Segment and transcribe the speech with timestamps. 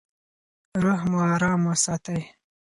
[0.83, 2.21] روح مو ارام وساتئ.